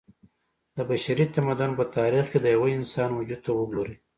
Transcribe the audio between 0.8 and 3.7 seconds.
بشري تمدن په تاريخ کې د يوه انسان وجود ته